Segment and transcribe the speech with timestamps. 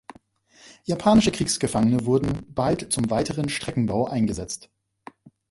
[0.83, 4.71] Japanische Kriegsgefangene wurden bald zum weiteren Streckenbau eingesetzt.